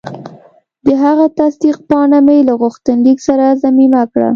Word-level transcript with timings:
د 0.85 0.87
هغه 1.03 1.25
تصدیق 1.39 1.77
پاڼه 1.89 2.19
مې 2.25 2.37
له 2.47 2.53
غوښتنلیک 2.61 3.19
سره 3.27 3.45
ضمیمه 3.63 4.03
کړه. 4.11 4.29